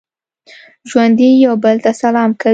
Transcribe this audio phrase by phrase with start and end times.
[0.89, 2.49] ژوندي یو بل ته سلام کوي